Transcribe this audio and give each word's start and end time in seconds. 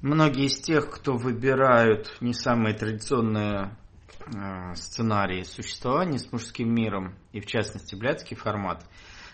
Многие 0.00 0.46
из 0.46 0.60
тех, 0.60 0.90
кто 0.90 1.16
выбирают 1.16 2.18
не 2.20 2.32
самые 2.32 2.72
традиционные 2.72 3.76
э, 4.26 4.74
сценарии 4.76 5.42
существования 5.42 6.18
с 6.18 6.30
мужским 6.30 6.72
миром, 6.72 7.16
и 7.32 7.40
в 7.40 7.46
частности 7.46 7.96
блядский 7.96 8.36
формат, 8.36 8.84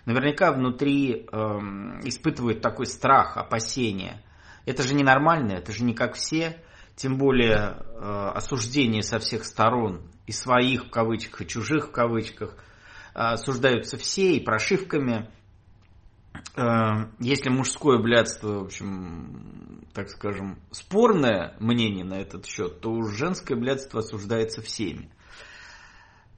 наверняка 0.07 0.53
внутри 0.53 1.27
э, 1.31 1.37
испытывают 2.05 2.63
такой 2.63 2.87
страх, 2.87 3.37
опасение. 3.37 4.23
Это 4.65 4.83
же 4.83 4.95
ненормально, 4.95 5.53
это 5.53 5.71
же 5.71 5.85
не 5.85 5.93
как 5.93 6.15
все, 6.15 6.57
тем 6.97 7.19
более 7.19 7.77
э, 7.77 8.31
осуждение 8.35 9.03
со 9.03 9.19
всех 9.19 9.45
сторон, 9.45 10.01
и 10.27 10.33
своих 10.33 10.87
в 10.87 10.91
кавычках, 10.91 11.43
и 11.43 11.47
чужих 11.47 11.89
в 11.89 11.91
кавычках, 11.91 12.55
э, 13.15 13.19
осуждаются 13.19 13.99
все, 13.99 14.35
и 14.35 14.41
прошивками– 14.41 15.29
если 16.57 17.49
мужское 17.49 17.99
блядство, 17.99 18.61
в 18.61 18.65
общем, 18.65 19.85
так 19.93 20.09
скажем, 20.09 20.61
спорное 20.71 21.57
мнение 21.59 22.05
на 22.05 22.15
этот 22.21 22.47
счет, 22.47 22.81
то 22.81 22.91
уж 22.91 23.13
женское 23.17 23.57
блядство 23.57 24.01
осуждается 24.01 24.63
всеми. 24.63 25.11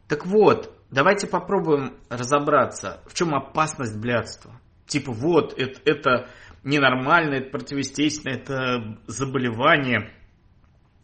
Так 0.08 0.24
вот, 0.24 0.72
давайте 0.90 1.26
попробуем 1.26 1.98
разобраться, 2.08 3.02
в 3.06 3.14
чем 3.14 3.34
опасность 3.34 3.98
блядства. 3.98 4.58
Типа 4.86 5.12
вот, 5.12 5.52
это, 5.58 5.80
это 5.84 6.30
ненормально, 6.64 7.34
это 7.34 7.50
противоестественно, 7.50 8.32
это 8.32 8.98
заболевание. 9.06 10.14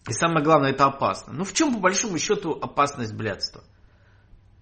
И 0.08 0.12
самое 0.12 0.44
главное, 0.44 0.70
это 0.70 0.86
опасно. 0.86 1.32
Ну 1.32 1.44
в 1.44 1.52
чем 1.52 1.74
по 1.74 1.80
большому 1.80 2.16
счету 2.18 2.52
опасность 2.52 3.14
блядства? 3.14 3.62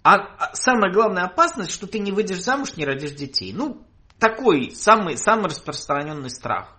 А, 0.03 0.17
а 0.17 0.55
самая 0.55 0.93
главная 0.93 1.25
опасность, 1.25 1.71
что 1.71 1.87
ты 1.87 1.99
не 1.99 2.11
выйдешь 2.11 2.43
замуж, 2.43 2.77
не 2.77 2.87
родишь 2.87 3.13
детей. 3.13 3.53
Ну, 3.53 3.87
такой 4.21 4.71
самый, 4.73 5.17
самый 5.17 5.47
распространенный 5.47 6.31
страх. 6.31 6.77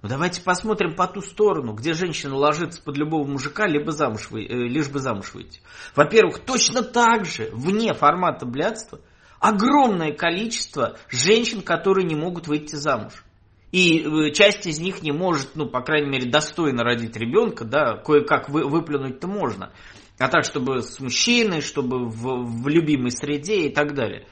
Но 0.00 0.08
давайте 0.08 0.40
посмотрим 0.42 0.96
по 0.96 1.06
ту 1.06 1.20
сторону, 1.20 1.74
где 1.74 1.94
женщина 1.94 2.34
ложится 2.34 2.82
под 2.82 2.96
любого 2.96 3.24
мужика, 3.24 3.66
либо 3.68 3.92
замуж 3.92 4.28
вы, 4.30 4.44
э, 4.44 4.48
лишь 4.48 4.88
бы 4.88 4.98
замуж 4.98 5.32
выйти. 5.34 5.60
Во-первых, 5.94 6.40
точно 6.40 6.82
так 6.82 7.24
же, 7.24 7.50
вне 7.52 7.94
формата 7.94 8.44
блядства, 8.44 9.00
огромное 9.38 10.12
количество 10.12 10.96
женщин, 11.08 11.62
которые 11.62 12.04
не 12.04 12.16
могут 12.16 12.48
выйти 12.48 12.74
замуж. 12.74 13.24
И 13.70 14.00
э, 14.00 14.32
часть 14.32 14.66
из 14.66 14.80
них 14.80 15.02
не 15.02 15.12
может, 15.12 15.54
ну, 15.54 15.66
по 15.66 15.82
крайней 15.82 16.10
мере, 16.10 16.28
достойно 16.28 16.82
родить 16.82 17.16
ребенка, 17.16 17.64
да, 17.64 17.96
кое-как 17.96 18.48
вы, 18.48 18.68
выплюнуть-то 18.68 19.28
можно. 19.28 19.72
А 20.18 20.28
так, 20.28 20.44
чтобы 20.44 20.82
с 20.82 20.98
мужчиной, 20.98 21.60
чтобы 21.60 22.08
в, 22.08 22.62
в 22.62 22.68
любимой 22.68 23.12
среде 23.12 23.68
и 23.68 23.72
так 23.72 23.94
далее. 23.94 24.26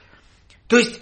То 0.68 0.78
есть 0.78 1.00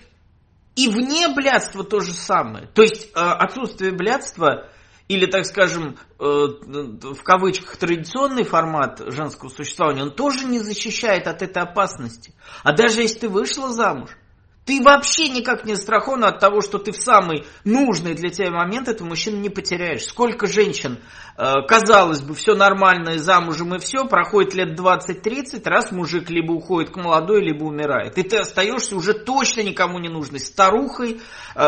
и 0.79 0.87
вне 0.89 1.29
блядства 1.29 1.83
то 1.83 1.99
же 1.99 2.13
самое. 2.13 2.69
То 2.69 2.83
есть 2.83 3.11
э, 3.13 3.19
отсутствие 3.19 3.91
блядства 3.91 4.69
или, 5.09 5.27
так 5.27 5.45
скажем, 5.45 5.99
э, 6.21 6.23
в 6.23 7.23
кавычках 7.25 7.77
традиционный 7.79 8.45
формат 8.45 9.01
женского 9.07 9.49
существования, 9.49 10.03
он 10.05 10.15
тоже 10.15 10.45
не 10.47 10.61
защищает 10.61 11.27
от 11.27 11.43
этой 11.43 11.65
опасности. 11.65 12.33
А 12.63 12.73
даже 12.73 13.03
если 13.03 13.21
ты 13.21 13.29
вышла 13.29 13.71
замуж, 13.71 14.11
ты 14.69 14.83
вообще 14.83 15.31
никак 15.31 15.65
не 15.65 15.77
застрахован 15.77 16.25
от 16.25 16.41
того, 16.41 16.61
что 16.61 16.77
ты 16.77 16.93
в 16.93 16.97
самый 16.99 17.47
нужный 17.65 18.13
для 18.13 18.29
тебя 18.29 18.51
момент 18.51 18.87
этого 18.87 19.09
мужчину 19.09 19.39
не 19.39 19.49
потеряешь. 19.49 20.05
Сколько 20.05 20.47
женщин, 20.47 20.99
э, 21.39 21.55
казалось 21.67 22.21
бы, 22.21 22.35
все 22.35 22.55
нормально, 22.55 23.15
и 23.15 23.17
замужем, 23.17 23.75
и 23.75 23.79
все, 23.79 24.05
проходит 24.05 24.53
лет 24.53 24.79
20-30, 24.79 25.63
раз 25.65 25.91
мужик 25.91 26.29
либо 26.29 26.53
уходит 26.53 26.91
к 26.91 26.97
молодой, 26.97 27.41
либо 27.41 27.65
умирает. 27.65 28.19
И 28.19 28.23
ты 28.23 28.37
остаешься 28.37 28.95
уже 28.95 29.15
точно 29.15 29.63
никому 29.63 29.99
не 30.01 30.11
нужной 30.11 30.41
старухой, 30.41 31.23
э, 31.55 31.65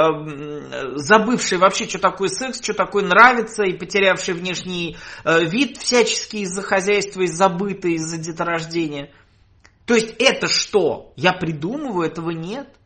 забывшей 0.97 1.57
вообще, 1.57 1.89
что 1.89 2.01
такое 2.01 2.29
секс, 2.29 2.63
что 2.63 2.75
такое 2.75 3.03
нравится, 3.03 3.63
и 3.63 3.73
потерявшей 3.73 4.35
внешний 4.35 4.99
э, 5.25 5.47
вид 5.47 5.79
всячески 5.79 6.37
из-за 6.37 6.61
хозяйства, 6.61 7.23
из-за 7.23 7.49
быта, 7.49 7.89
из-за 7.89 8.19
деторождения. 8.19 9.11
То 9.87 9.95
есть 9.95 10.15
это 10.19 10.49
что? 10.49 11.15
Я 11.17 11.33
придумываю, 11.33 12.07
этого 12.07 12.29
нет. 12.29 12.77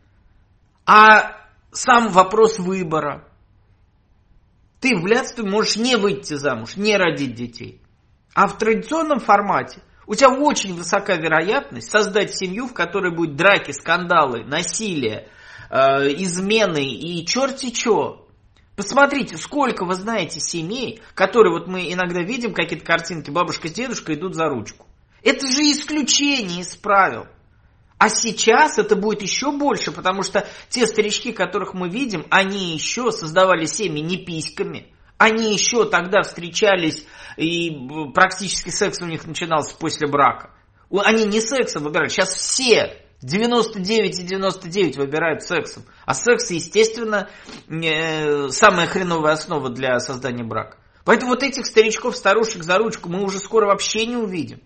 А 0.86 1.36
сам 1.72 2.08
вопрос 2.08 2.58
выбора. 2.58 3.26
Ты 4.80 4.96
в 4.96 5.02
блядстве 5.02 5.44
можешь 5.44 5.76
не 5.76 5.96
выйти 5.96 6.34
замуж, 6.34 6.76
не 6.76 6.96
родить 6.96 7.34
детей. 7.34 7.80
А 8.34 8.46
в 8.46 8.58
традиционном 8.58 9.18
формате 9.18 9.80
у 10.06 10.14
тебя 10.14 10.30
очень 10.30 10.74
высока 10.74 11.14
вероятность 11.14 11.90
создать 11.90 12.36
семью, 12.36 12.66
в 12.66 12.74
которой 12.74 13.14
будет 13.14 13.36
драки, 13.36 13.70
скандалы, 13.72 14.44
насилие, 14.44 15.28
э, 15.70 15.76
измены 16.18 16.84
и 16.84 17.24
черти 17.24 17.70
чё. 17.70 18.26
Посмотрите, 18.76 19.36
сколько 19.36 19.86
вы 19.86 19.94
знаете 19.94 20.40
семей, 20.40 21.00
которые 21.14 21.58
вот 21.58 21.68
мы 21.68 21.92
иногда 21.92 22.20
видим 22.22 22.52
какие-то 22.52 22.84
картинки, 22.84 23.30
бабушка 23.30 23.68
с 23.68 23.72
дедушкой 23.72 24.16
идут 24.16 24.34
за 24.34 24.46
ручку. 24.46 24.86
Это 25.22 25.46
же 25.46 25.62
исключение 25.62 26.60
из 26.60 26.76
правил. 26.76 27.26
А 27.98 28.08
сейчас 28.08 28.78
это 28.78 28.96
будет 28.96 29.22
еще 29.22 29.52
больше, 29.52 29.92
потому 29.92 30.22
что 30.22 30.46
те 30.68 30.86
старички, 30.86 31.32
которых 31.32 31.74
мы 31.74 31.88
видим, 31.88 32.26
они 32.30 32.74
еще 32.74 33.10
создавали 33.12 33.66
семьи 33.66 34.02
не 34.02 34.16
письками. 34.18 34.92
Они 35.16 35.54
еще 35.54 35.88
тогда 35.88 36.22
встречались, 36.22 37.06
и 37.36 37.70
практически 38.12 38.70
секс 38.70 39.00
у 39.00 39.06
них 39.06 39.26
начинался 39.26 39.76
после 39.76 40.08
брака. 40.08 40.50
Они 40.90 41.24
не 41.24 41.40
сексом 41.40 41.84
выбирали. 41.84 42.08
Сейчас 42.08 42.34
все 42.34 43.00
99 43.22 44.18
и 44.18 44.22
99 44.22 44.96
выбирают 44.96 45.42
сексом. 45.42 45.84
А 46.04 46.14
секс, 46.14 46.50
естественно, 46.50 47.30
самая 47.68 48.86
хреновая 48.86 49.34
основа 49.34 49.70
для 49.70 49.98
создания 50.00 50.44
брака. 50.44 50.78
Поэтому 51.04 51.30
вот 51.30 51.42
этих 51.42 51.64
старичков, 51.66 52.16
старушек 52.16 52.64
за 52.64 52.76
ручку 52.76 53.08
мы 53.08 53.22
уже 53.22 53.38
скоро 53.38 53.66
вообще 53.66 54.06
не 54.06 54.16
увидим. 54.16 54.60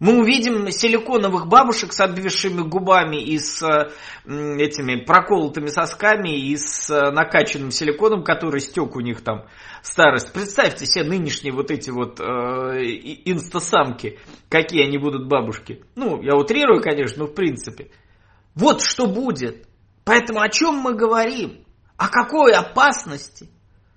Мы 0.00 0.20
увидим 0.20 0.70
силиконовых 0.70 1.48
бабушек 1.48 1.92
с 1.92 1.98
обвисшими 1.98 2.60
губами 2.60 3.16
и 3.16 3.36
с 3.36 3.60
этими 4.24 4.94
проколотыми 5.04 5.66
сосками 5.66 6.38
и 6.38 6.56
с 6.56 6.88
э, 6.88 7.10
накачанным 7.10 7.72
силиконом, 7.72 8.22
который 8.22 8.60
стек 8.60 8.94
у 8.94 9.00
них 9.00 9.22
там 9.22 9.46
старость. 9.82 10.32
Представьте 10.32 10.86
себе 10.86 11.02
нынешние 11.02 11.52
вот 11.52 11.72
эти 11.72 11.90
вот 11.90 12.20
э, 12.20 12.24
инстасамки, 13.24 14.20
какие 14.48 14.84
они 14.84 14.98
будут 14.98 15.26
бабушки. 15.26 15.82
Ну, 15.96 16.22
я 16.22 16.36
утрирую, 16.36 16.80
конечно, 16.80 17.24
но 17.24 17.26
в 17.26 17.34
принципе. 17.34 17.90
Вот 18.54 18.82
что 18.82 19.08
будет. 19.08 19.66
Поэтому 20.04 20.40
о 20.40 20.48
чем 20.48 20.76
мы 20.76 20.94
говорим? 20.94 21.64
О 21.96 22.08
какой 22.08 22.52
опасности? 22.52 23.50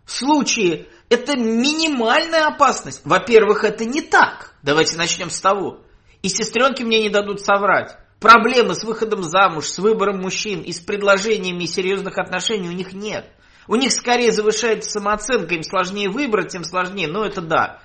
В 0.03 0.11
случае, 0.11 0.87
это 1.09 1.35
минимальная 1.37 2.47
опасность. 2.47 3.01
Во-первых, 3.05 3.63
это 3.63 3.85
не 3.85 4.01
так. 4.01 4.55
Давайте 4.63 4.97
начнем 4.97 5.29
с 5.29 5.39
того. 5.39 5.81
И 6.21 6.29
сестренки 6.29 6.83
мне 6.83 7.01
не 7.01 7.09
дадут 7.09 7.41
соврать. 7.41 7.97
Проблемы 8.19 8.75
с 8.75 8.83
выходом 8.83 9.23
замуж, 9.23 9.65
с 9.65 9.79
выбором 9.79 10.19
мужчин 10.19 10.61
и 10.61 10.71
с 10.71 10.79
предложениями 10.79 11.65
серьезных 11.65 12.19
отношений 12.19 12.69
у 12.69 12.73
них 12.73 12.93
нет. 12.93 13.25
У 13.67 13.75
них 13.75 13.91
скорее 13.91 14.31
завышается 14.31 14.91
самооценка, 14.91 15.55
им 15.55 15.63
сложнее 15.63 16.09
выбрать, 16.09 16.49
тем 16.49 16.63
сложнее, 16.63 17.07
но 17.07 17.25
это 17.25 17.41
да. 17.41 17.81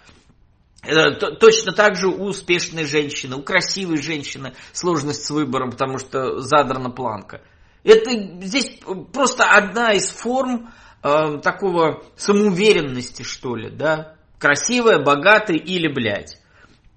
Э, 0.83 1.13
точно 1.13 1.73
так 1.73 1.97
же 1.97 2.09
у 2.09 2.25
успешной 2.25 2.85
женщины, 2.85 3.37
у 3.37 3.43
красивой 3.43 4.01
женщины 4.01 4.55
сложность 4.73 5.25
с 5.25 5.31
выбором, 5.31 5.71
потому 5.71 5.99
что 5.99 6.41
задрана 6.41 6.91
планка. 6.91 7.41
Это 7.83 8.11
здесь 8.43 8.81
просто 9.13 9.45
одна 9.45 9.93
из 9.93 10.11
форм 10.11 10.71
э, 11.03 11.39
такого 11.43 12.03
самоуверенности, 12.17 13.23
что 13.23 13.57
ли, 13.57 13.71
да? 13.71 14.17
Красивая, 14.39 14.99
богатая 14.99 15.57
или, 15.57 15.89
блядь. 15.89 16.39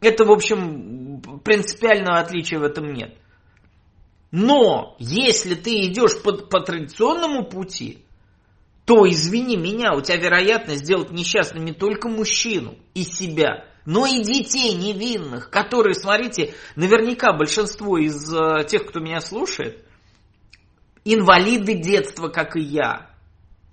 Это, 0.01 0.25
в 0.25 0.31
общем, 0.31 1.21
принципиального 1.43 2.19
отличия 2.19 2.59
в 2.59 2.63
этом 2.63 2.93
нет. 2.93 3.17
Но 4.31 4.95
если 4.99 5.55
ты 5.55 5.71
идешь 5.87 6.21
по, 6.21 6.33
по 6.33 6.61
традиционному 6.61 7.45
пути, 7.45 8.05
то, 8.85 9.07
извини 9.07 9.57
меня, 9.57 9.93
у 9.93 10.01
тебя 10.01 10.17
вероятность 10.17 10.83
сделать 10.83 11.11
несчастным 11.11 11.65
не 11.65 11.73
только 11.73 12.07
мужчину 12.07 12.75
и 12.93 13.03
себя, 13.03 13.65
но 13.85 14.05
и 14.05 14.23
детей 14.23 14.73
невинных, 14.75 15.49
которые, 15.49 15.93
смотрите, 15.93 16.53
наверняка 16.75 17.33
большинство 17.33 17.97
из 17.97 18.33
э, 18.33 18.63
тех, 18.65 18.85
кто 18.85 18.99
меня 18.99 19.19
слушает, 19.19 19.83
инвалиды 21.05 21.75
детства, 21.75 22.29
как 22.29 22.55
и 22.55 22.61
я. 22.61 23.08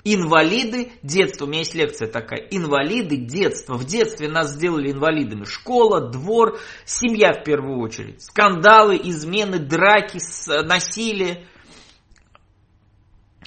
Инвалиды 0.09 0.93
детства. 1.03 1.47
У 1.47 1.49
меня 1.49 1.59
есть 1.59 1.75
лекция 1.75 2.07
такая. 2.07 2.39
Инвалиды 2.39 3.17
детства. 3.17 3.75
В 3.75 3.85
детстве 3.85 4.29
нас 4.29 4.53
сделали 4.53 4.93
инвалидами. 4.93 5.43
Школа, 5.43 6.01
двор, 6.01 6.61
семья 6.85 7.33
в 7.33 7.43
первую 7.43 7.81
очередь. 7.81 8.23
Скандалы, 8.23 9.01
измены, 9.03 9.59
драки, 9.59 10.21
насилие. 10.65 11.49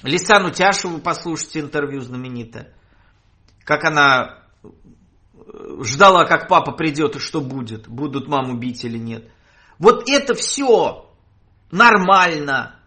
Лисану 0.02 0.50
Тяшеву 0.50 0.98
послушайте 0.98 1.60
интервью 1.60 2.02
знаменитое. 2.02 2.74
Как 3.64 3.84
она 3.84 4.44
э, 4.62 4.68
ждала, 5.82 6.26
как 6.26 6.46
папа 6.46 6.72
придет 6.72 7.16
и 7.16 7.20
что 7.20 7.40
будет. 7.40 7.88
Будут 7.88 8.28
маму 8.28 8.58
бить 8.58 8.84
или 8.84 8.98
нет. 8.98 9.30
Вот 9.78 10.10
это 10.10 10.34
все 10.34 11.10
нормально. 11.70 12.79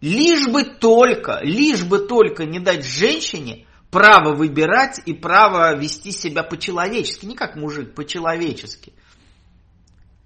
Лишь 0.00 0.48
бы 0.48 0.64
только, 0.64 1.40
лишь 1.42 1.84
бы 1.84 1.98
только 1.98 2.44
не 2.46 2.58
дать 2.58 2.86
женщине 2.86 3.66
право 3.90 4.34
выбирать 4.34 5.00
и 5.04 5.12
право 5.12 5.76
вести 5.76 6.12
себя 6.12 6.42
по-человечески, 6.42 7.26
не 7.26 7.34
как 7.34 7.56
мужик, 7.56 7.94
по-человечески. 7.94 8.94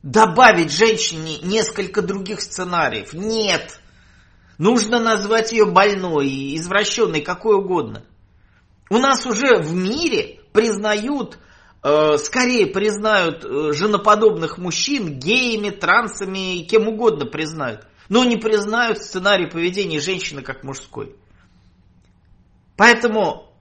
Добавить 0.02 0.70
женщине 0.70 1.38
несколько 1.42 2.02
других 2.02 2.40
сценариев. 2.40 3.14
Нет. 3.14 3.80
Нужно 4.58 5.00
назвать 5.00 5.50
ее 5.50 5.64
больной, 5.64 6.54
извращенной, 6.56 7.22
какой 7.22 7.56
угодно. 7.56 8.04
У 8.90 8.98
нас 8.98 9.26
уже 9.26 9.56
в 9.60 9.74
мире 9.74 10.40
признают, 10.52 11.38
э, 11.82 12.18
скорее 12.18 12.66
признают 12.66 13.44
э, 13.44 13.72
женоподобных 13.72 14.58
мужчин 14.58 15.18
геями, 15.18 15.70
трансами 15.70 16.62
кем 16.62 16.86
угодно 16.86 17.24
признают. 17.26 17.86
Но 18.08 18.24
не 18.24 18.36
признают 18.36 18.98
сценарий 18.98 19.48
поведения 19.48 20.00
женщины 20.00 20.42
как 20.42 20.62
мужской. 20.62 21.16
Поэтому 22.76 23.54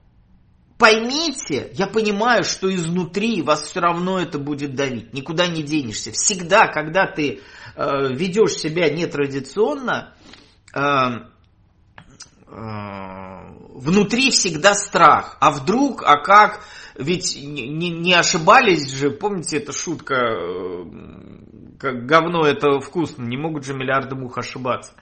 поймите, 0.78 1.70
я 1.74 1.86
понимаю, 1.86 2.44
что 2.44 2.74
изнутри 2.74 3.42
вас 3.42 3.62
все 3.62 3.80
равно 3.80 4.18
это 4.20 4.38
будет 4.38 4.74
давить, 4.74 5.14
никуда 5.14 5.46
не 5.46 5.62
денешься. 5.62 6.12
Всегда, 6.12 6.66
когда 6.66 7.06
ты 7.06 7.40
э, 7.76 8.08
ведешь 8.12 8.54
себя 8.54 8.90
нетрадиционно, 8.90 10.14
э, 10.74 10.80
э, 12.46 13.34
внутри 13.74 14.30
всегда 14.30 14.74
страх. 14.74 15.36
А 15.40 15.50
вдруг, 15.50 16.02
а 16.04 16.16
как? 16.18 16.64
Ведь 16.96 17.36
не, 17.36 17.90
не 17.90 18.14
ошибались 18.14 18.92
же, 18.92 19.10
помните, 19.10 19.58
эта 19.58 19.72
шутка, 19.72 20.14
э, 20.14 20.84
как 21.78 22.06
говно 22.06 22.46
это 22.46 22.80
вкусно, 22.80 23.24
не 23.24 23.36
могут 23.36 23.64
же 23.64 23.74
миллиарды 23.74 24.14
мух 24.14 24.38
ошибаться. 24.38 24.94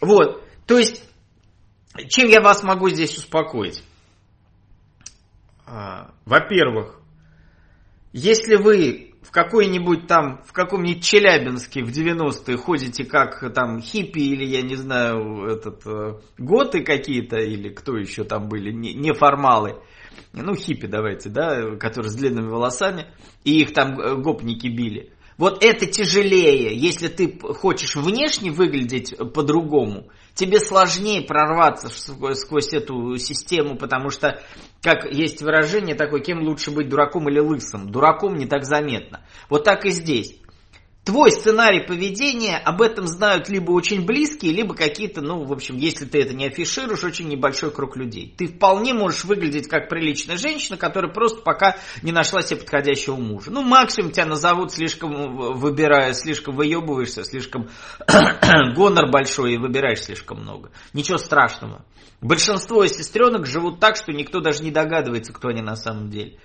Вот, 0.00 0.44
то 0.66 0.78
есть, 0.78 1.08
чем 2.08 2.28
я 2.28 2.40
вас 2.40 2.62
могу 2.62 2.88
здесь 2.90 3.16
успокоить? 3.16 3.82
А, 5.66 6.12
во-первых, 6.24 7.00
если 8.12 8.56
вы 8.56 9.08
в 9.22 9.30
какой-нибудь 9.30 10.06
там, 10.06 10.42
в 10.46 10.52
каком-нибудь 10.52 11.04
Челябинске 11.04 11.84
в 11.84 11.90
90-е 11.90 12.56
ходите 12.56 13.04
как 13.04 13.52
там 13.52 13.80
хиппи 13.80 14.20
или, 14.20 14.44
я 14.44 14.62
не 14.62 14.76
знаю, 14.76 15.44
этот, 15.44 15.86
э, 15.86 16.18
готы 16.38 16.82
какие-то, 16.82 17.36
или 17.36 17.68
кто 17.68 17.96
еще 17.98 18.24
там 18.24 18.48
были, 18.48 18.72
неформалы, 18.72 19.82
ну, 20.32 20.54
хиппи 20.54 20.86
давайте, 20.86 21.28
да, 21.28 21.76
которые 21.76 22.10
с 22.10 22.14
длинными 22.14 22.48
волосами, 22.48 23.08
и 23.44 23.60
их 23.60 23.74
там 23.74 24.00
э, 24.00 24.16
гопники 24.16 24.68
били. 24.68 25.12
Вот 25.38 25.62
это 25.62 25.86
тяжелее, 25.86 26.76
если 26.76 27.06
ты 27.06 27.38
хочешь 27.40 27.94
внешне 27.94 28.50
выглядеть 28.50 29.14
по-другому, 29.32 30.08
тебе 30.34 30.58
сложнее 30.58 31.22
прорваться 31.22 31.88
сквозь 31.88 32.72
эту 32.72 33.16
систему, 33.18 33.76
потому 33.76 34.10
что, 34.10 34.42
как 34.82 35.04
есть 35.12 35.40
выражение 35.40 35.94
такое, 35.94 36.20
кем 36.20 36.40
лучше 36.42 36.72
быть 36.72 36.88
дураком 36.88 37.28
или 37.28 37.38
лысым? 37.38 37.88
Дураком 37.88 38.34
не 38.34 38.46
так 38.46 38.64
заметно. 38.64 39.24
Вот 39.48 39.62
так 39.62 39.86
и 39.86 39.90
здесь 39.90 40.40
твой 41.08 41.32
сценарий 41.32 41.86
поведения, 41.86 42.58
об 42.58 42.82
этом 42.82 43.06
знают 43.06 43.48
либо 43.48 43.70
очень 43.70 44.04
близкие, 44.04 44.52
либо 44.52 44.74
какие-то, 44.74 45.22
ну, 45.22 45.42
в 45.42 45.52
общем, 45.54 45.78
если 45.78 46.04
ты 46.04 46.20
это 46.20 46.34
не 46.34 46.48
афишируешь, 46.48 47.02
очень 47.02 47.28
небольшой 47.28 47.70
круг 47.70 47.96
людей. 47.96 48.34
Ты 48.36 48.46
вполне 48.46 48.92
можешь 48.92 49.24
выглядеть 49.24 49.68
как 49.68 49.88
приличная 49.88 50.36
женщина, 50.36 50.76
которая 50.76 51.10
просто 51.10 51.40
пока 51.40 51.78
не 52.02 52.12
нашла 52.12 52.42
себе 52.42 52.60
подходящего 52.60 53.16
мужа. 53.16 53.50
Ну, 53.50 53.62
максимум 53.62 54.10
тебя 54.12 54.26
назовут 54.26 54.72
слишком, 54.72 55.54
выбирая, 55.54 56.12
слишком 56.12 56.54
выебываешься, 56.54 57.24
слишком 57.24 57.70
гонор 58.76 59.10
большой 59.10 59.54
и 59.54 59.58
выбираешь 59.58 60.02
слишком 60.02 60.42
много. 60.42 60.72
Ничего 60.92 61.16
страшного. 61.16 61.86
Большинство 62.20 62.86
сестренок 62.86 63.46
живут 63.46 63.80
так, 63.80 63.96
что 63.96 64.12
никто 64.12 64.40
даже 64.40 64.62
не 64.62 64.70
догадывается, 64.70 65.32
кто 65.32 65.48
они 65.48 65.62
на 65.62 65.74
самом 65.74 66.10
деле. 66.10 66.38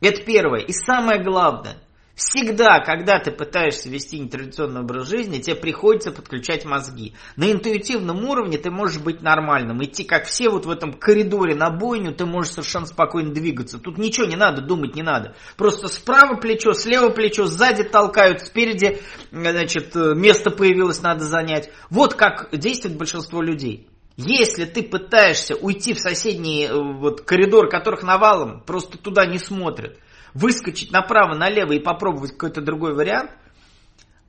Это 0.00 0.22
первое. 0.22 0.60
И 0.60 0.70
самое 0.72 1.20
главное– 1.20 1.78
Всегда, 2.14 2.78
когда 2.78 3.18
ты 3.18 3.32
пытаешься 3.32 3.88
вести 3.88 4.20
нетрадиционный 4.20 4.82
образ 4.82 5.08
жизни, 5.08 5.40
тебе 5.40 5.56
приходится 5.56 6.12
подключать 6.12 6.64
мозги. 6.64 7.14
На 7.34 7.50
интуитивном 7.50 8.24
уровне 8.24 8.56
ты 8.56 8.70
можешь 8.70 9.02
быть 9.02 9.20
нормальным, 9.20 9.82
идти 9.82 10.04
как 10.04 10.26
все 10.26 10.48
вот 10.48 10.64
в 10.64 10.70
этом 10.70 10.92
коридоре 10.92 11.56
на 11.56 11.70
бойню, 11.70 12.14
ты 12.14 12.24
можешь 12.24 12.52
совершенно 12.52 12.86
спокойно 12.86 13.34
двигаться. 13.34 13.78
Тут 13.80 13.98
ничего 13.98 14.26
не 14.26 14.36
надо, 14.36 14.62
думать 14.62 14.94
не 14.94 15.02
надо. 15.02 15.34
Просто 15.56 15.88
справа 15.88 16.36
плечо, 16.36 16.72
слева 16.72 17.10
плечо, 17.10 17.46
сзади 17.46 17.82
толкают, 17.82 18.42
спереди 18.42 19.00
значит, 19.32 19.96
место 19.96 20.52
появилось, 20.52 21.02
надо 21.02 21.24
занять. 21.24 21.70
Вот 21.90 22.14
как 22.14 22.48
действует 22.52 22.96
большинство 22.96 23.42
людей. 23.42 23.88
Если 24.16 24.64
ты 24.64 24.84
пытаешься 24.84 25.56
уйти 25.56 25.92
в 25.92 25.98
соседний 25.98 26.66
э, 26.66 26.72
вот, 26.72 27.22
коридор, 27.22 27.68
которых 27.68 28.04
навалом, 28.04 28.62
просто 28.64 28.96
туда 28.96 29.26
не 29.26 29.38
смотрят, 29.38 29.98
выскочить 30.34 30.90
направо, 30.92 31.34
налево 31.34 31.72
и 31.72 31.78
попробовать 31.78 32.32
какой-то 32.32 32.60
другой 32.60 32.94
вариант, 32.94 33.30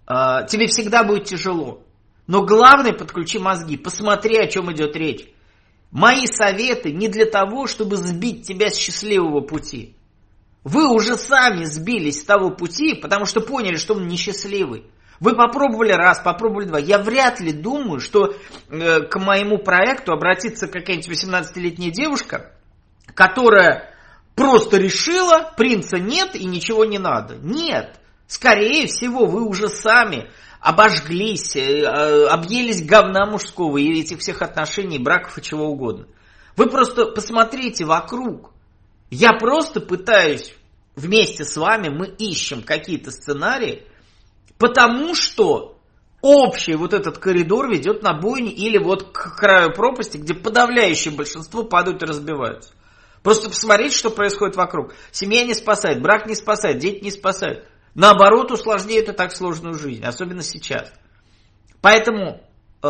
а, 0.08 0.44
тебе 0.44 0.68
всегда 0.68 1.04
будет 1.04 1.26
тяжело. 1.26 1.84
Но 2.28 2.44
главное, 2.44 2.94
подключи 2.94 3.40
мозги, 3.40 3.78
посмотри, 3.78 4.38
о 4.38 4.48
чем 4.48 4.72
идет 4.72 4.96
речь. 4.96 5.28
Мои 5.92 6.28
советы 6.28 6.92
не 6.92 7.08
для 7.08 7.26
того, 7.26 7.68
чтобы 7.68 7.96
сбить 7.98 8.48
тебя 8.48 8.70
с 8.70 8.76
счастливого 8.76 9.42
пути. 9.42 9.96
Вы 10.64 10.88
уже 10.88 11.16
сами 11.16 11.64
сбились 11.66 12.22
с 12.22 12.26
того 12.26 12.50
пути, 12.50 12.96
потому 12.96 13.26
что 13.26 13.40
поняли, 13.40 13.76
что 13.76 13.94
он 13.94 14.08
несчастливый. 14.08 14.86
Вы 15.20 15.36
попробовали 15.36 15.92
раз, 15.92 16.20
попробовали 16.20 16.66
два. 16.66 16.80
Я 16.80 16.98
вряд 16.98 17.40
ли 17.40 17.54
думаю, 17.54 18.00
что 18.00 18.36
э, 18.70 19.02
к 19.02 19.18
моему 19.20 19.60
проекту 19.60 20.12
обратится 20.12 20.68
какая-нибудь 20.68 21.08
18-летняя 21.10 21.92
девушка, 21.92 22.52
которая 23.14 23.95
просто 24.36 24.78
решила, 24.78 25.52
принца 25.58 25.98
нет 25.98 26.36
и 26.36 26.46
ничего 26.46 26.86
не 26.86 27.00
надо. 27.00 27.36
Нет. 27.36 28.00
Скорее 28.28 28.88
всего, 28.88 29.26
вы 29.26 29.48
уже 29.48 29.70
сами 29.70 30.30
обожглись, 30.60 31.56
э, 31.56 31.82
э, 31.82 32.26
объелись 32.26 32.84
говна 32.84 33.26
мужского 33.26 33.78
и 33.78 34.00
этих 34.00 34.20
всех 34.20 34.42
отношений, 34.42 35.00
браков 35.00 35.38
и 35.38 35.42
чего 35.42 35.68
угодно. 35.68 36.08
Вы 36.56 36.68
просто 36.70 37.06
посмотрите 37.06 37.86
вокруг. 37.86 38.52
Я 39.12 39.34
просто 39.34 39.80
пытаюсь 39.80 40.56
вместе 40.96 41.46
с 41.46 41.56
вами, 41.58 41.90
мы 41.90 42.08
ищем 42.08 42.64
какие-то 42.64 43.12
сценарии, 43.12 43.84
потому 44.58 45.14
что 45.14 45.78
общий 46.22 46.74
вот 46.74 46.94
этот 46.94 47.20
коридор 47.20 47.70
ведет 47.70 48.02
на 48.02 48.14
бойню 48.14 48.52
или 48.52 48.78
вот 48.78 49.12
к 49.12 49.38
краю 49.38 49.74
пропасти, 49.74 50.18
где 50.18 50.34
подавляющее 50.34 51.14
большинство 51.14 51.64
падают 51.64 52.02
и 52.02 52.06
разбиваются. 52.06 52.74
Просто 53.26 53.50
посмотреть, 53.50 53.94
что 53.94 54.12
происходит 54.12 54.56
вокруг. 54.56 54.94
Семья 55.12 55.44
не 55.44 55.56
спасает, 55.56 56.00
брак 56.00 56.28
не 56.28 56.36
спасает, 56.36 56.78
дети 56.78 57.04
не 57.04 57.10
спасают. 57.10 57.68
Наоборот, 57.96 58.52
усложняет 58.52 59.10
и 59.10 59.14
так 59.14 59.36
сложную 59.36 59.74
жизнь, 59.74 60.06
особенно 60.06 60.44
сейчас. 60.44 60.94
Поэтому 61.82 62.44
э, 62.84 62.88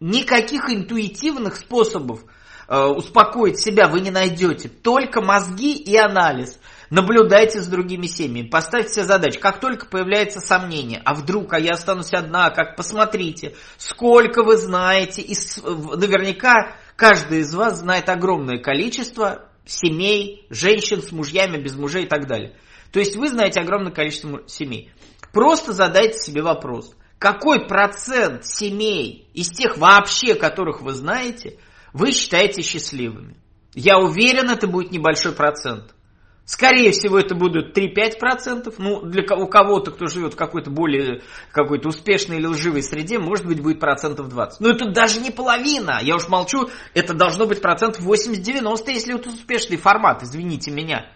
никаких 0.00 0.68
интуитивных 0.68 1.56
способов 1.56 2.20
э, 2.68 2.78
успокоить 2.78 3.58
себя 3.58 3.88
вы 3.88 4.00
не 4.00 4.10
найдете. 4.10 4.68
Только 4.68 5.22
мозги 5.22 5.72
и 5.72 5.96
анализ. 5.96 6.60
Наблюдайте 6.90 7.62
с 7.62 7.66
другими 7.66 8.06
семьями, 8.06 8.48
поставьте 8.48 8.92
себе 8.92 9.04
задачу. 9.04 9.40
Как 9.40 9.60
только 9.60 9.86
появляется 9.86 10.40
сомнение, 10.40 11.00
а 11.06 11.14
вдруг, 11.14 11.54
а 11.54 11.58
я 11.58 11.70
останусь 11.70 12.12
одна, 12.12 12.50
как 12.50 12.76
посмотрите, 12.76 13.54
сколько 13.78 14.42
вы 14.42 14.58
знаете. 14.58 15.22
И 15.22 15.34
наверняка 15.64 16.76
каждый 16.96 17.38
из 17.38 17.54
вас 17.54 17.78
знает 17.78 18.10
огромное 18.10 18.58
количество 18.58 19.46
семей, 19.64 20.46
женщин 20.50 21.02
с 21.02 21.12
мужьями, 21.12 21.62
без 21.62 21.76
мужей 21.76 22.04
и 22.04 22.08
так 22.08 22.26
далее. 22.26 22.56
То 22.92 22.98
есть 22.98 23.16
вы 23.16 23.28
знаете 23.28 23.60
огромное 23.60 23.92
количество 23.92 24.42
семей. 24.46 24.90
Просто 25.32 25.72
задайте 25.72 26.18
себе 26.18 26.42
вопрос, 26.42 26.94
какой 27.18 27.66
процент 27.66 28.44
семей 28.44 29.28
из 29.34 29.50
тех 29.50 29.76
вообще, 29.76 30.34
которых 30.34 30.80
вы 30.80 30.92
знаете, 30.92 31.58
вы 31.92 32.12
считаете 32.12 32.62
счастливыми? 32.62 33.36
Я 33.74 33.98
уверен, 33.98 34.50
это 34.50 34.66
будет 34.66 34.90
небольшой 34.90 35.32
процент. 35.32 35.94
Скорее 36.50 36.90
всего, 36.90 37.16
это 37.16 37.36
будут 37.36 37.78
3-5%. 37.78 38.74
Ну, 38.78 39.02
для 39.02 39.22
у 39.36 39.46
кого-то, 39.46 39.92
кто 39.92 40.08
живет 40.08 40.34
в 40.34 40.36
какой-то 40.36 40.68
более 40.68 41.22
какой-то 41.52 41.90
успешной 41.90 42.38
или 42.38 42.46
лживой 42.46 42.82
среде, 42.82 43.20
может 43.20 43.46
быть, 43.46 43.62
будет 43.62 43.78
процентов 43.78 44.28
20. 44.28 44.58
Но 44.58 44.70
это 44.70 44.90
даже 44.90 45.20
не 45.20 45.30
половина. 45.30 46.00
Я 46.02 46.16
уж 46.16 46.26
молчу, 46.26 46.68
это 46.92 47.14
должно 47.14 47.46
быть 47.46 47.62
процентов 47.62 48.04
80-90, 48.04 48.82
если 48.88 49.14
это 49.14 49.28
успешный 49.28 49.76
формат, 49.76 50.24
извините 50.24 50.72
меня. 50.72 51.06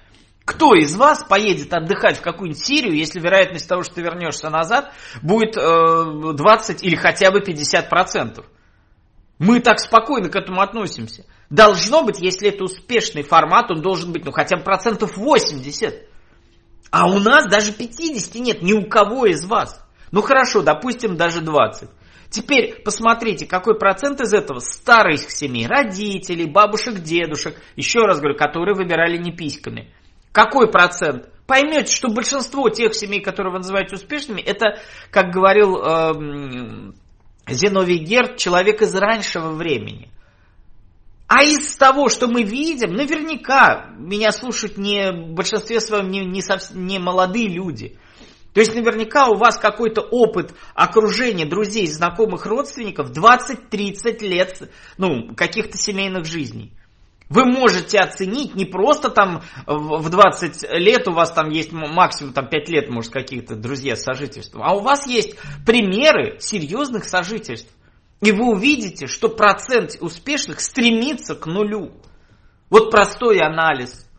Кто 0.45 0.73
из 0.77 0.95
вас 0.95 1.25
поедет 1.25 1.75
отдыхать 1.75 2.19
в 2.19 2.23
какую-нибудь 2.23 2.65
Сирию, 2.65 2.95
если 2.95 3.19
вероятность 3.19 3.69
того, 3.69 3.83
что 3.83 3.97
ты 3.97 4.03
вернешься 4.03 4.51
назад, 4.51 4.93
будет 5.21 5.57
э, 5.57 6.33
20 6.33 6.85
или 6.85 6.95
хотя 6.95 7.33
бы 7.33 7.41
50%? 7.41 8.45
Мы 9.41 9.59
так 9.59 9.81
спокойно 9.81 10.29
к 10.29 10.37
этому 10.37 10.61
относимся. 10.61 11.25
Должно 11.51 12.03
быть, 12.03 12.21
если 12.21 12.49
это 12.49 12.65
успешный 12.65 13.23
формат, 13.23 13.71
он 13.71 13.83
должен 13.83 14.13
быть, 14.13 14.25
ну, 14.25 14.33
хотя 14.33 14.57
бы 14.57 14.63
процентов 14.63 15.17
80. 15.17 16.09
А 16.91 17.07
у 17.07 17.19
нас 17.19 17.47
даже 17.51 17.73
50 17.73 18.35
нет, 18.37 18.63
ни 18.63 18.73
у 18.73 18.89
кого 18.89 19.27
из 19.27 19.45
вас. 19.45 19.85
Ну, 20.11 20.23
хорошо, 20.23 20.63
допустим, 20.63 21.17
даже 21.17 21.41
20. 21.41 21.91
Теперь 22.31 22.83
посмотрите, 22.83 23.47
какой 23.47 23.79
процент 23.79 24.21
из 24.21 24.33
этого 24.33 24.59
старых 24.59 25.31
семей, 25.31 25.67
родителей, 25.67 26.47
бабушек, 26.47 27.01
дедушек, 27.01 27.57
еще 27.77 28.01
раз 28.01 28.19
говорю, 28.19 28.37
которые 28.37 28.75
выбирали 28.75 29.17
не 29.17 29.31
письками. 29.31 29.93
Какой 30.33 30.71
процент? 30.71 31.29
Поймете, 31.47 31.95
что 31.95 32.09
большинство 32.09 32.69
тех 32.71 32.95
семей, 32.95 33.21
которые 33.21 33.53
вы 33.53 33.59
называете 33.59 33.95
успешными, 33.95 34.41
это, 34.41 34.81
как 35.11 35.31
говорил 35.31 35.77
э, 35.77 36.93
Зиновий 37.49 37.99
Герд, 37.99 38.37
человек 38.37 38.83
из 38.83 38.95
раньшего 38.95 39.51
времени. 39.51 40.11
А 41.27 41.43
из 41.43 41.75
того, 41.77 42.09
что 42.09 42.29
мы 42.29 42.43
видим, 42.43 42.93
наверняка 42.93 43.91
меня 43.97 44.31
слушают 44.31 44.77
не 44.77 45.11
в 45.11 45.35
большинстве 45.35 45.81
своем 45.81 46.11
не, 46.11 46.25
не, 46.25 46.43
совсем, 46.43 46.87
не 46.87 46.99
молодые 46.99 47.49
люди. 47.49 47.99
То 48.53 48.61
есть 48.61 48.75
наверняка 48.75 49.29
у 49.29 49.37
вас 49.37 49.59
какой-то 49.59 50.01
опыт 50.01 50.55
окружения 50.75 51.45
друзей, 51.45 51.89
знакомых, 51.89 52.47
родственников 52.47 53.11
20-30 53.11 54.21
лет 54.21 54.71
ну, 54.97 55.35
каких-то 55.35 55.77
семейных 55.77 56.25
жизней. 56.25 56.73
Вы 57.31 57.47
можете 57.47 57.99
оценить 57.99 58.55
не 58.55 58.67
просто 58.67 59.09
там 59.09 59.43
в 59.67 60.09
20 60.09 60.71
лет 60.73 61.09
у 61.09 61.13
вас 61.13 61.33
там 61.33 61.51
есть 61.51 61.73
максимум 61.73 62.33
там 62.33 62.49
5 62.49 62.69
лет, 62.69 62.91
может, 62.91 63.13
каких-то 63.13 63.57
друзья 63.57 63.97
сожительства, 63.97 64.65
а 64.65 64.75
у 64.77 64.81
вас 64.81 65.07
есть 65.07 65.37
примеры 65.67 66.39
серьезных 66.39 67.05
сожительств. 67.05 67.73
И 68.25 68.33
вы 68.33 68.53
увидите, 68.53 69.07
что 69.07 69.29
процент 69.29 69.99
успешных 70.01 70.61
стремится 70.61 71.35
к 71.35 71.45
нулю. 71.45 71.93
Вот 72.71 72.91
простой 72.91 73.39
анализ. 73.41 74.11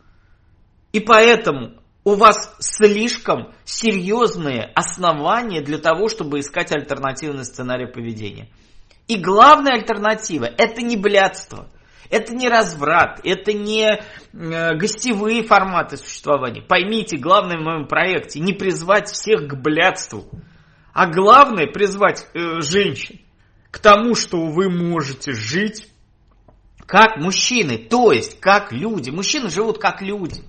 И 0.92 1.00
поэтому 1.00 1.82
у 2.04 2.14
вас 2.14 2.54
слишком 2.60 3.52
серьезные 3.64 4.70
основания 4.76 5.60
для 5.60 5.78
того, 5.78 6.08
чтобы 6.08 6.38
искать 6.38 6.70
альтернативный 6.70 7.44
сценарий 7.44 7.88
поведения. 7.88 8.48
И 9.08 9.16
главная 9.16 9.72
альтернатива– 9.72 10.44
это 10.56 10.82
не 10.82 10.96
блядство, 10.96 11.68
это 12.08 12.32
не 12.32 12.48
разврат, 12.48 13.20
это 13.24 13.52
не 13.52 13.88
э, 13.88 14.76
гостевые 14.76 15.42
форматы 15.42 15.96
существования. 15.96 16.62
Поймите, 16.62 17.16
главное 17.16 17.58
в 17.58 17.64
моем 17.64 17.88
проекте– 17.88 18.38
не 18.40 18.52
призвать 18.52 19.10
всех 19.10 19.48
к 19.48 19.56
блядству, 19.56 20.26
а 20.92 21.08
главное– 21.08 21.66
призвать 21.72 22.28
э, 22.34 22.60
женщин 22.60 23.25
к 23.70 23.78
тому, 23.78 24.14
что 24.14 24.46
вы 24.46 24.68
можете 24.70 25.32
жить 25.32 25.88
как 26.86 27.16
мужчины, 27.18 27.78
то 27.78 28.12
есть 28.12 28.38
как 28.40 28.72
люди. 28.72 29.10
Мужчины 29.10 29.50
живут 29.50 29.78
как 29.78 30.02
люди. 30.02 30.42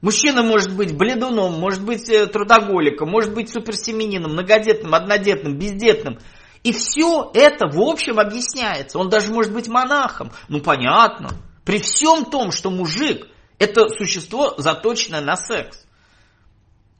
Мужчина 0.00 0.42
может 0.42 0.74
быть 0.74 0.96
бледуном, 0.96 1.58
может 1.58 1.82
быть 1.82 2.08
э, 2.08 2.26
трудоголиком, 2.26 3.10
может 3.10 3.34
быть 3.34 3.50
суперсеменином, 3.50 4.32
многодетным, 4.32 4.94
однодетным, 4.94 5.58
бездетным. 5.58 6.18
И 6.62 6.72
все 6.72 7.30
это 7.34 7.66
в 7.68 7.80
общем 7.80 8.18
объясняется. 8.18 8.98
Он 8.98 9.08
даже 9.08 9.32
может 9.32 9.52
быть 9.52 9.68
монахом. 9.68 10.32
Ну 10.48 10.60
понятно. 10.60 11.30
При 11.64 11.78
всем 11.78 12.24
том, 12.24 12.52
что 12.52 12.70
мужик 12.70 13.26
это 13.58 13.88
существо 13.88 14.54
заточенное 14.58 15.20
на 15.20 15.36
секс. 15.36 15.84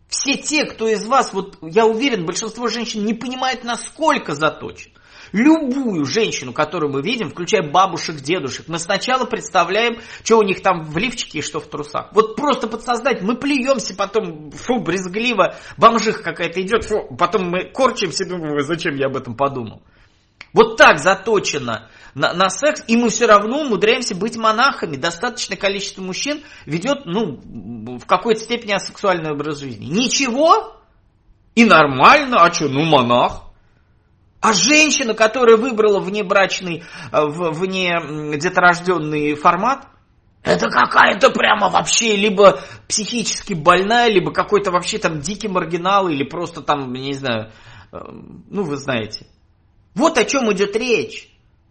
Все 0.08 0.36
те, 0.36 0.64
кто 0.64 0.86
из 0.88 1.04
вас, 1.04 1.32
вот 1.32 1.58
я 1.62 1.84
уверен, 1.84 2.25
большинство 2.25 2.68
женщин 2.68 3.04
не 3.04 3.12
понимает, 3.12 3.64
насколько 3.64 4.34
заточен. 4.34 4.92
Любую 5.33 6.04
женщину, 6.04 6.52
которую 6.52 6.92
мы 6.92 7.02
видим, 7.02 7.30
включая 7.30 7.62
бабушек, 7.71 8.16
дедушек, 8.16 8.66
мы 8.68 8.78
сначала 8.78 9.25
представляем, 9.25 9.99
что 10.23 10.38
у 10.38 10.42
них 10.42 10.62
там 10.62 10.85
в 10.85 10.97
лифчике 10.97 11.38
и 11.38 11.42
что 11.42 11.61
в 11.61 11.66
трусах. 11.66 12.09
Вот 12.12 12.37
просто 12.37 12.68
подсознать, 12.68 13.23
мы 13.23 13.37
плюемся 13.37 13.95
потом, 13.95 14.50
фу, 14.52 14.80
брезгливо, 14.80 15.56
бомжиха 15.76 16.23
какая-то 16.23 16.61
идет, 16.62 16.85
фу, 16.85 17.14
потом 17.16 17.50
мы 17.50 17.71
корчимся, 17.71 18.26
думаем, 18.26 18.61
зачем 18.62 18.95
я 18.95 19.06
об 19.06 19.16
этом 19.16 19.37
подумал. 19.37 19.83
Вот 20.52 20.78
так 20.78 20.99
заточено 20.99 21.90
на, 22.14 22.33
на 22.33 22.49
секс, 22.49 22.83
и 22.87 22.97
мы 22.97 23.11
все 23.11 23.26
равно 23.26 23.61
умудряемся 23.61 24.14
быть 24.14 24.37
монахами. 24.37 24.97
Достаточное 24.97 25.59
количество 25.59 26.00
мужчин 26.00 26.42
ведет, 26.64 27.04
ну, 27.04 27.40
в 27.99 28.06
какой-то 28.06 28.40
степени 28.40 28.73
асексуальный 28.73 29.33
образ 29.33 29.61
жизни. 29.61 29.85
Ничего, 29.85 30.76
и 31.54 31.64
нормально, 31.64 32.38
а 32.40 32.52
что, 32.52 32.68
ну 32.68 32.85
монах. 32.85 33.45
А 34.46 34.52
женщина, 34.52 35.12
которая 35.12 35.56
выбрала 35.56 35.98
внебрачный, 35.98 36.84
э, 37.10 37.20
вне 37.26 37.98
деторожденный 38.38 39.34
формат, 39.34 39.88
это 40.44 40.68
какая-то 40.70 41.30
прямо 41.30 41.68
вообще 41.68 42.14
либо 42.14 42.60
психически 42.86 43.54
больная, 43.54 44.08
либо 44.08 44.32
какой-то 44.32 44.70
вообще 44.70 44.98
там 44.98 45.18
дикий 45.18 45.48
маргинал, 45.48 46.06
или 46.08 46.22
просто 46.22 46.60
там, 46.62 46.92
не 46.92 47.14
знаю, 47.14 47.50
э, 47.90 47.98
ну 48.48 48.62
вы 48.62 48.76
знаете. 48.76 49.26
Вот 49.96 50.16
о 50.16 50.24
чем 50.24 50.52
идет 50.52 50.76
речь. 50.76 51.28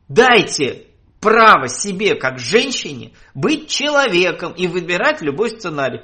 Дайте 0.09 0.87
право 1.21 1.69
себе, 1.69 2.15
как 2.15 2.39
женщине, 2.39 3.13
быть 3.33 3.69
человеком 3.69 4.51
и 4.51 4.67
выбирать 4.67 5.21
любой 5.21 5.51
сценарий. 5.51 6.01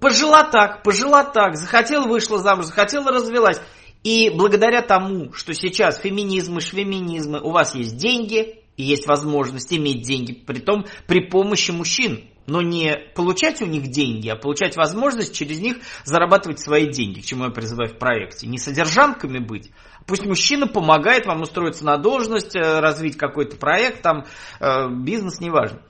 Пожила 0.00 0.44
так, 0.44 0.82
пожила 0.82 1.24
так, 1.24 1.56
захотела, 1.56 2.06
вышла 2.06 2.38
замуж, 2.40 2.66
захотела, 2.66 3.10
развелась. 3.10 3.62
И 4.02 4.30
благодаря 4.30 4.82
тому, 4.82 5.32
что 5.34 5.52
сейчас 5.52 5.98
феминизмы, 6.00 6.60
швеминизмы, 6.60 7.40
у 7.40 7.50
вас 7.50 7.74
есть 7.74 7.96
деньги 7.96 8.62
и 8.76 8.82
есть 8.82 9.06
возможность 9.06 9.72
иметь 9.74 10.02
деньги, 10.02 10.32
при 10.32 10.60
том 10.60 10.86
при 11.06 11.20
помощи 11.20 11.70
мужчин, 11.70 12.24
но 12.46 12.62
не 12.62 12.96
получать 13.14 13.60
у 13.60 13.66
них 13.66 13.88
деньги, 13.88 14.28
а 14.28 14.36
получать 14.36 14.76
возможность 14.76 15.34
через 15.34 15.60
них 15.60 15.76
зарабатывать 16.04 16.60
свои 16.60 16.86
деньги, 16.86 17.20
к 17.20 17.26
чему 17.26 17.44
я 17.44 17.50
призываю 17.50 17.90
в 17.90 17.98
проекте. 17.98 18.46
Не 18.46 18.58
содержанками 18.58 19.38
быть, 19.38 19.70
Пусть 20.06 20.24
мужчина 20.24 20.66
помогает 20.66 21.26
вам 21.26 21.42
устроиться 21.42 21.84
на 21.84 21.98
должность, 21.98 22.56
э, 22.56 22.80
развить 22.80 23.18
какой-то 23.18 23.56
проект, 23.56 24.02
там, 24.02 24.24
э, 24.58 24.88
бизнес, 24.88 25.40
неважно 25.40 25.82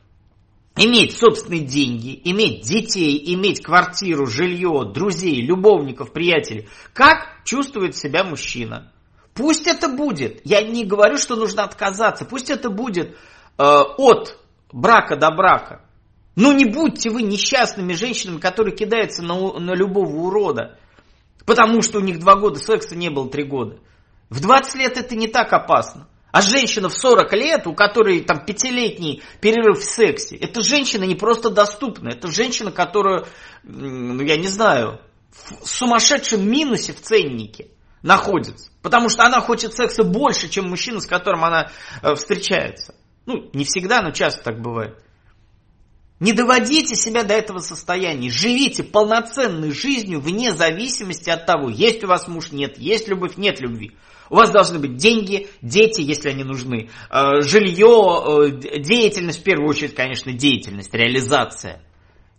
иметь 0.81 1.17
собственные 1.17 1.61
деньги, 1.61 2.19
иметь 2.25 2.63
детей, 2.63 3.23
иметь 3.35 3.63
квартиру, 3.63 4.27
жилье, 4.27 4.91
друзей, 4.93 5.43
любовников, 5.43 6.13
приятелей. 6.13 6.69
Как 6.95 7.45
чувствует 7.45 7.97
себя 7.97 8.25
мужчина? 8.25 8.91
Пусть 9.35 9.67
это 9.67 9.89
будет, 9.89 10.41
я 10.45 10.63
не 10.63 10.87
говорю, 10.87 11.19
что 11.19 11.37
нужно 11.37 11.65
отказаться, 11.65 12.25
пусть 12.25 12.51
это 12.51 12.71
будет 12.71 13.11
э, 13.11 13.63
от 13.63 14.39
брака 14.73 15.17
до 15.17 15.31
брака. 15.31 15.85
Но 16.35 16.53
не 16.53 16.65
будьте 16.65 17.11
вы 17.11 17.23
несчастными 17.23 17.93
женщинами, 17.93 18.39
которые 18.39 18.75
кидаются 18.75 19.23
на, 19.23 19.59
на 19.59 19.75
любого 19.75 20.17
урода, 20.17 20.79
потому 21.45 21.83
что 21.83 21.99
у 21.99 22.03
них 22.03 22.21
два 22.21 22.37
года 22.37 22.59
секса 22.59 22.97
не 22.97 23.11
было 23.11 23.29
три 23.29 23.45
года. 23.45 23.79
В 24.31 24.41
20 24.41 24.75
лет 24.77 24.97
это 24.97 25.15
не 25.15 25.29
так 25.29 25.53
опасно. 25.53 26.09
А 26.33 26.43
женщина 26.43 26.89
в 26.89 26.95
40 26.95 27.33
лет, 27.33 27.67
у 27.67 27.75
которой 27.75 28.21
там 28.21 28.45
пятилетний 28.45 29.23
перерыв 29.41 29.81
в 29.81 29.85
сексе, 29.85 30.37
это 30.37 30.63
женщина 30.63 31.05
не 31.05 31.15
просто 31.15 31.51
доступна, 31.51 32.11
это 32.11 32.31
женщина, 32.31 32.71
которая, 32.71 33.25
ну 33.65 34.23
я 34.23 34.37
не 34.37 34.47
знаю, 34.47 35.01
в 35.63 35.67
сумасшедшем 35.67 36.49
минусе 36.49 36.93
в 36.93 37.01
ценнике 37.01 37.69
находится. 38.03 38.71
Потому 38.83 39.09
что 39.09 39.25
она 39.25 39.41
хочет 39.41 39.75
секса 39.75 40.05
больше, 40.05 40.49
чем 40.49 40.69
мужчина, 40.69 41.01
с 41.01 41.07
которым 41.07 41.45
она 41.45 41.71
э, 42.03 42.15
встречается. 42.15 42.95
Ну, 43.27 43.51
не 43.53 43.65
всегда, 43.65 44.03
но 44.03 44.11
часто 44.11 44.43
так 44.43 44.61
бывает. 44.61 44.99
Не 46.21 46.35
доводите 46.35 46.95
себя 46.97 47.25
до 47.25 47.33
этого 47.33 47.61
состояния. 47.61 48.31
Живите 48.31 48.85
полноценной 48.85 49.73
жизнью 49.73 50.21
вне 50.21 50.53
зависимости 50.53 51.31
от 51.31 51.47
того, 51.47 51.71
есть 51.71 52.05
у 52.05 52.09
вас 52.09 52.29
муж, 52.29 52.53
нет, 52.53 52.79
есть 52.79 53.09
любовь, 53.09 53.39
нет 53.39 53.61
любви. 53.61 53.93
У 54.29 54.37
вас 54.37 54.51
должны 54.51 54.79
быть 54.79 54.97
деньги, 54.97 55.49
дети, 55.63 56.03
если 56.03 56.29
они 56.29 56.45
нужны, 56.45 56.91
э, 57.11 57.41
жилье, 57.41 58.51
э, 58.53 58.81
деятельность, 58.81 59.41
в 59.41 59.43
первую 59.43 59.69
очередь, 59.71 59.95
конечно, 59.95 60.33
деятельность, 60.33 60.95
реализация. 60.95 61.83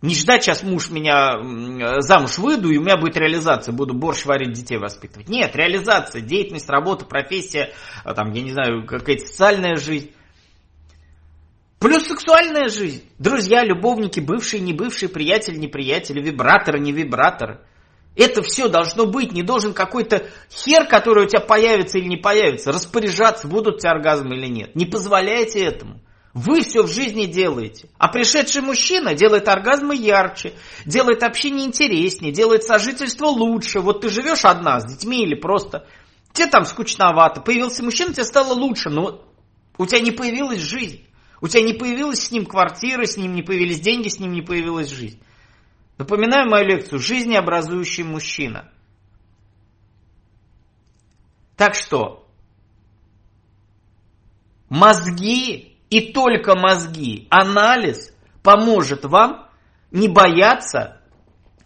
Не 0.00 0.14
ждать, 0.14 0.42
сейчас 0.42 0.62
муж 0.62 0.90
меня 0.90 2.00
замуж 2.00 2.38
выйду, 2.38 2.70
и 2.70 2.78
у 2.78 2.82
меня 2.82 2.96
будет 2.96 3.16
реализация, 3.16 3.72
буду 3.72 3.94
борщ 3.94 4.24
варить, 4.24 4.52
детей 4.52 4.78
воспитывать. 4.78 5.28
Нет, 5.28 5.54
реализация, 5.54 6.22
деятельность, 6.22 6.68
работа, 6.68 7.04
профессия, 7.04 7.72
э, 8.04 8.14
там, 8.14 8.32
я 8.32 8.42
не 8.42 8.52
знаю, 8.52 8.86
какая-то 8.86 9.26
социальная 9.26 9.76
жизнь. 9.76 10.12
Плюс 11.82 12.06
сексуальная 12.06 12.68
жизнь. 12.68 13.02
Друзья, 13.18 13.64
любовники, 13.64 14.20
бывшие, 14.20 14.60
не 14.60 14.72
бывшие, 14.72 15.08
приятели, 15.08 15.56
неприятели, 15.56 16.22
вибраторы, 16.22 16.78
не 16.78 16.92
вибраторы. 16.92 17.58
Это 18.14 18.40
все 18.42 18.68
должно 18.68 19.06
быть, 19.06 19.32
не 19.32 19.42
должен 19.42 19.72
какой-то 19.72 20.28
хер, 20.48 20.86
который 20.86 21.24
у 21.24 21.28
тебя 21.28 21.40
появится 21.40 21.98
или 21.98 22.06
не 22.06 22.18
появится, 22.18 22.70
распоряжаться, 22.70 23.48
будут 23.48 23.76
у 23.76 23.78
тебя 23.78 23.90
оргазмы 23.92 24.36
или 24.36 24.46
нет. 24.46 24.76
Не 24.76 24.86
позволяйте 24.86 25.60
этому. 25.64 26.00
Вы 26.34 26.60
все 26.62 26.84
в 26.84 26.88
жизни 26.88 27.26
делаете. 27.26 27.88
А 27.98 28.06
пришедший 28.06 28.62
мужчина 28.62 29.14
делает 29.14 29.48
оргазмы 29.48 29.96
ярче, 29.96 30.52
делает 30.86 31.24
общение 31.24 31.66
интереснее, 31.66 32.32
делает 32.32 32.62
сожительство 32.62 33.26
лучше. 33.26 33.80
Вот 33.80 34.02
ты 34.02 34.08
живешь 34.08 34.44
одна 34.44 34.78
с 34.78 34.84
детьми 34.84 35.24
или 35.24 35.34
просто... 35.34 35.84
Тебе 36.32 36.46
там 36.46 36.64
скучновато. 36.64 37.40
Появился 37.40 37.82
мужчина, 37.82 38.12
тебе 38.14 38.24
стало 38.24 38.54
лучше, 38.54 38.88
но 38.88 39.20
у 39.76 39.84
тебя 39.84 40.00
не 40.00 40.12
появилась 40.12 40.60
жизнь. 40.60 41.02
У 41.42 41.48
тебя 41.48 41.62
не 41.62 41.74
появилась 41.74 42.24
с 42.24 42.30
ним 42.30 42.46
квартира, 42.46 43.04
с 43.04 43.18
ним 43.18 43.34
не 43.34 43.42
появились 43.42 43.80
деньги, 43.80 44.08
с 44.08 44.18
ним 44.18 44.32
не 44.32 44.40
появилась 44.40 44.88
жизнь. 44.88 45.20
Напоминаю 45.98 46.48
мою 46.48 46.64
лекцию 46.66 46.98
«Жизнеобразующий 46.98 48.04
мужчина». 48.04 48.72
Так 51.56 51.74
что, 51.74 52.22
Мозги 54.72 55.76
и 55.90 56.12
только 56.14 56.56
мозги, 56.56 57.26
анализ 57.28 58.14
поможет 58.42 59.04
вам 59.04 59.50
не 59.90 60.08
бояться 60.08 61.02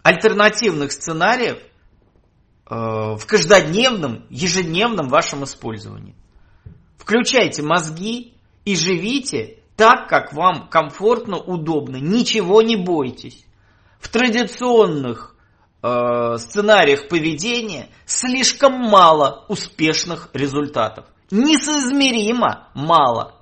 альтернативных 0.02 0.90
сценариев 0.90 1.58
э, 1.58 2.74
в 2.74 3.24
каждодневном, 3.24 4.26
ежедневном 4.28 5.06
вашем 5.06 5.44
использовании. 5.44 6.16
Включайте 6.98 7.62
мозги 7.62 8.34
и 8.64 8.74
живите 8.74 9.60
так, 9.76 10.08
как 10.08 10.32
вам 10.32 10.68
комфортно, 10.68 11.36
удобно. 11.36 11.96
Ничего 11.96 12.62
не 12.62 12.76
бойтесь. 12.76 13.44
В 14.00 14.08
традиционных 14.08 15.36
э, 15.82 16.36
сценариях 16.38 17.08
поведения 17.08 17.88
слишком 18.06 18.72
мало 18.72 19.44
успешных 19.48 20.30
результатов. 20.32 21.06
Несоизмеримо 21.30 22.68
мало. 22.74 23.34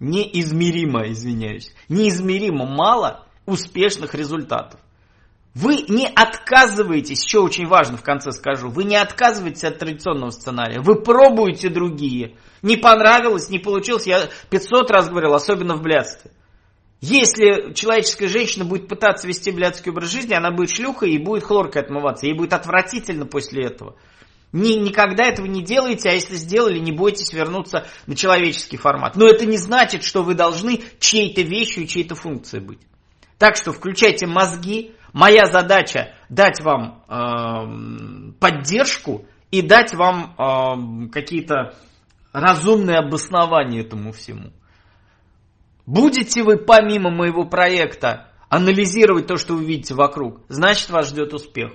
Неизмеримо, 0.00 1.10
извиняюсь. 1.10 1.72
Неизмеримо 1.88 2.66
мало 2.66 3.26
успешных 3.46 4.14
результатов. 4.14 4.80
Вы 5.54 5.84
не 5.88 6.06
отказываетесь, 6.06 7.24
еще 7.24 7.40
очень 7.40 7.66
важно 7.66 7.96
в 7.96 8.02
конце 8.02 8.32
скажу, 8.32 8.68
вы 8.68 8.84
не 8.84 8.96
отказываетесь 8.96 9.64
от 9.64 9.78
традиционного 9.78 10.30
сценария, 10.30 10.80
вы 10.80 11.02
пробуете 11.02 11.68
другие. 11.68 12.36
Не 12.62 12.76
понравилось, 12.76 13.48
не 13.48 13.58
получилось, 13.58 14.06
я 14.06 14.28
500 14.50 14.90
раз 14.90 15.08
говорил, 15.08 15.34
особенно 15.34 15.76
в 15.76 15.82
блядстве. 15.82 16.30
Если 17.00 17.72
человеческая 17.74 18.28
женщина 18.28 18.64
будет 18.64 18.88
пытаться 18.88 19.28
вести 19.28 19.52
блядский 19.52 19.92
образ 19.92 20.10
жизни, 20.10 20.34
она 20.34 20.50
будет 20.50 20.70
шлюхой 20.70 21.12
и 21.12 21.18
будет 21.18 21.44
хлоркой 21.44 21.82
отмываться. 21.82 22.26
Ей 22.26 22.34
будет 22.34 22.52
отвратительно 22.52 23.24
после 23.24 23.66
этого. 23.66 23.94
Ни, 24.52 24.72
никогда 24.72 25.26
этого 25.26 25.46
не 25.46 25.62
делайте, 25.62 26.08
а 26.08 26.14
если 26.14 26.34
сделали, 26.34 26.78
не 26.78 26.90
бойтесь 26.90 27.32
вернуться 27.32 27.86
на 28.06 28.16
человеческий 28.16 28.78
формат. 28.78 29.14
Но 29.14 29.28
это 29.28 29.46
не 29.46 29.58
значит, 29.58 30.02
что 30.02 30.22
вы 30.22 30.34
должны 30.34 30.80
чьей-то 30.98 31.42
вещью 31.42 31.84
и 31.84 31.86
чьей-то 31.86 32.16
функцией 32.16 32.64
быть. 32.64 32.80
Так 33.38 33.56
что 33.56 33.72
включайте 33.72 34.26
мозги. 34.26 34.94
Моя 35.12 35.46
задача 35.46 36.14
дать 36.28 36.60
вам 36.60 37.02
э, 37.08 38.32
поддержку 38.38 39.24
и 39.50 39.62
дать 39.62 39.94
вам 39.94 40.34
э, 40.36 41.08
какие-то 41.10 41.74
разумные 42.32 42.98
обоснования 42.98 43.80
этому 43.80 44.12
всему. 44.12 44.52
Будете 45.86 46.42
вы 46.42 46.58
помимо 46.58 47.10
моего 47.10 47.44
проекта 47.44 48.28
анализировать 48.50 49.26
то, 49.26 49.36
что 49.36 49.54
вы 49.54 49.64
видите 49.64 49.94
вокруг, 49.94 50.42
значит 50.48 50.90
вас 50.90 51.08
ждет 51.08 51.32
успех. 51.32 51.72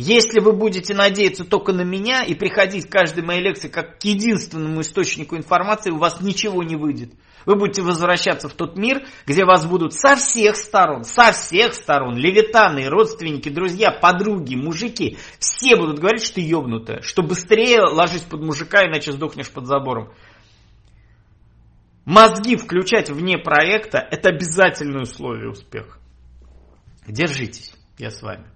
Если 0.00 0.38
вы 0.38 0.52
будете 0.52 0.94
надеяться 0.94 1.44
только 1.44 1.72
на 1.72 1.80
меня 1.80 2.22
и 2.22 2.36
приходить 2.36 2.86
к 2.86 2.92
каждой 2.92 3.24
моей 3.24 3.42
лекции 3.42 3.66
как 3.66 3.98
к 3.98 4.04
единственному 4.04 4.82
источнику 4.82 5.36
информации, 5.36 5.90
у 5.90 5.98
вас 5.98 6.20
ничего 6.20 6.62
не 6.62 6.76
выйдет. 6.76 7.14
Вы 7.46 7.56
будете 7.56 7.82
возвращаться 7.82 8.48
в 8.48 8.52
тот 8.52 8.78
мир, 8.78 9.02
где 9.26 9.44
вас 9.44 9.66
будут 9.66 9.94
со 9.94 10.14
всех 10.14 10.54
сторон, 10.54 11.02
со 11.02 11.32
всех 11.32 11.74
сторон, 11.74 12.16
левитаны, 12.16 12.88
родственники, 12.88 13.48
друзья, 13.48 13.90
подруги, 13.90 14.54
мужики, 14.54 15.18
все 15.40 15.74
будут 15.74 15.98
говорить, 15.98 16.22
что 16.22 16.36
ты 16.36 16.42
ебнутая, 16.42 17.02
что 17.02 17.24
быстрее 17.24 17.80
ложись 17.80 18.22
под 18.22 18.40
мужика, 18.40 18.86
иначе 18.86 19.10
сдохнешь 19.10 19.50
под 19.50 19.66
забором. 19.66 20.12
Мозги 22.04 22.54
включать 22.54 23.10
вне 23.10 23.36
проекта– 23.36 23.98
это 24.12 24.28
обязательное 24.28 25.02
условие 25.02 25.50
успеха. 25.50 25.98
Держитесь, 27.08 27.72
я 27.98 28.12
с 28.12 28.22
вами. 28.22 28.46